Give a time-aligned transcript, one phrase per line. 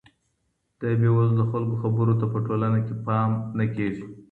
[0.79, 4.03] د بې وزلو خلګو خبرو ته په ټولنه کي پام نه کیږي.